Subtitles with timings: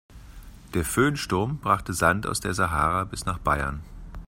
[0.73, 3.83] Der Föhnsturm brachte Sand aus der Sahara bis nach Bayern.